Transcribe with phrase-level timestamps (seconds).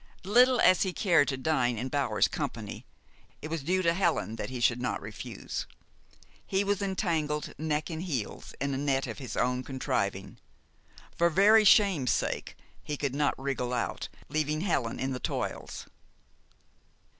[0.25, 2.87] Little as he cared to dine in Bower's company,
[3.39, 5.67] it was due to Helen that he should not refuse.
[6.43, 10.39] He was entangled neck and heels in a net of his own contriving.
[11.15, 15.85] For very shame's sake, he could not wriggle out, leaving Helen in the toils.